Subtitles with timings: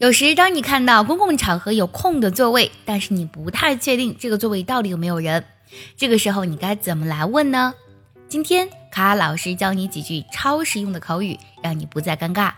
[0.00, 5.44] 有时，当你看到公共场合有空的座位，但是你不太确定这个座位到底有没有人，
[5.94, 7.74] 这个时候你该怎么来问呢？
[8.26, 12.54] 今天卡老师教你几句超实用的口语，让你不再尴尬。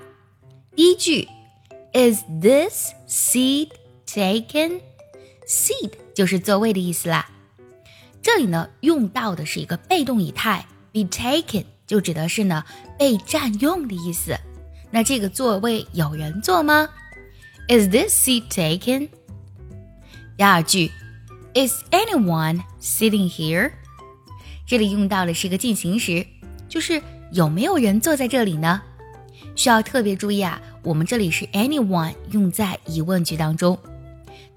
[0.76, 1.26] 第一句
[1.92, 3.70] ，Is this seat
[4.06, 7.28] taken？Seat 就是座位的意思啦。
[8.22, 12.62] 这里呢，用到的是一个被动语态，be taken 就指的是呢
[12.96, 14.38] 被占用的意思。
[14.92, 16.88] 那这个座位有人坐吗
[17.68, 19.08] ？Is this seat taken?
[20.36, 20.90] 第二句
[21.54, 23.72] ，Is anyone sitting here?
[24.66, 26.26] 这里用到的是一个进行时，
[26.68, 27.02] 就是
[27.32, 28.82] 有没有人坐在这里呢？
[29.54, 33.78] 需要特别注意啊，我们这里是 anyone 用在疑问句当中。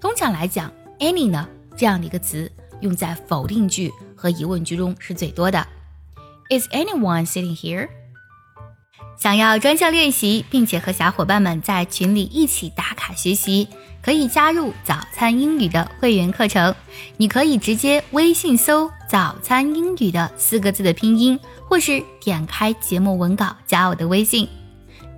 [0.00, 5.66] 通常来讲，any 呢这样的一个词用在否定句和疑问句中是最多的。
[6.48, 7.88] Is anyone sitting here?
[9.18, 13.66] 想要专项练习，并且和小伙伴们在群里一起打卡学习，
[14.02, 16.74] 可以加入早餐英语的会员课程。
[17.16, 24.46] 你可以直接微信搜“早餐英语”的四个字的拼音，或是点开节目文稿加我的微信。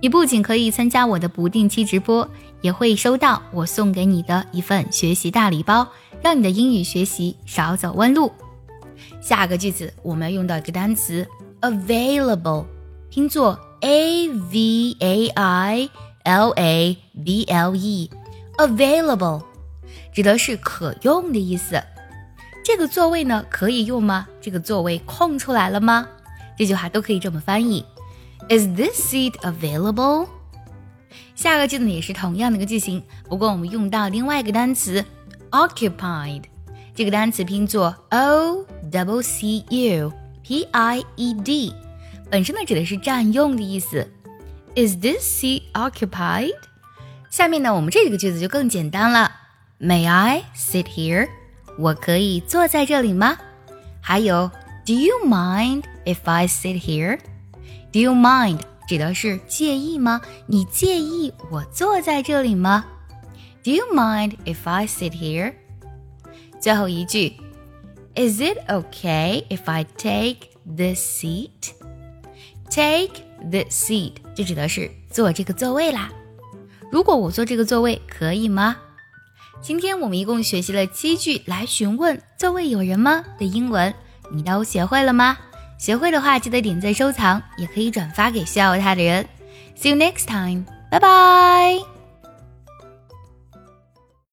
[0.01, 2.27] 你不仅可以参加我的不定期直播，
[2.61, 5.85] 也会收到我送给你的一份学习大礼包，
[6.23, 8.31] 让你的英语学习少走弯路。
[9.21, 11.27] 下个句子我们要用到一个单词
[11.59, 12.63] “available”，
[13.09, 13.59] 拼作。
[13.81, 15.89] A V A I
[16.23, 19.43] L A B L E，available，
[20.13, 21.81] 指的是可用的意思。
[22.63, 24.27] 这个座位呢可以用吗？
[24.39, 26.07] 这个座位空出来了吗？
[26.57, 27.83] 这句话都可以这么翻译。
[28.49, 30.27] Is this seat available？
[31.35, 35.03] 下个句子呢也是同样的一个句型，不过我们用到另外一个单词
[35.51, 36.43] occupied，
[36.93, 40.11] 这个单词拼作 O W C U
[40.43, 41.73] P I E D。
[42.30, 44.10] 本身呢指的是占用的意思。
[44.74, 46.54] Is this seat occupied？
[47.30, 49.30] 下面呢，我们这个句子就更简单了。
[49.80, 51.28] May I sit here？
[51.78, 53.36] 我可以坐在这里吗？
[54.00, 54.50] 还有，
[54.86, 60.20] Do you mind if I sit here？Do you mind 指的是介意吗？
[60.46, 62.84] 你介意我坐在这里吗？
[63.62, 65.54] Do you mind if I sit here？
[66.60, 67.34] 最后一句，
[68.14, 71.24] Is it okay if I take this
[72.69, 76.09] Take the seat 就指的是坐这个座位啦。
[76.91, 78.75] 如果我坐这个座位可以吗？
[79.61, 83.93] 今天我们一共学习了七句来询问座位有人吗的英文，
[84.31, 85.37] 你都学会了吗？
[85.77, 89.25] 学会的话记得点赞收藏，也可以转发给需要它的人。
[89.77, 91.98] See you next time，拜拜。